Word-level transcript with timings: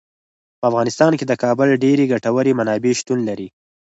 په 0.59 0.65
افغانستان 0.71 1.11
کې 1.19 1.25
د 1.27 1.33
کابل 1.43 1.69
ډیرې 1.83 2.05
ګټورې 2.13 2.51
منابع 2.59 2.93
شتون 2.99 3.19
لري. 3.29 3.47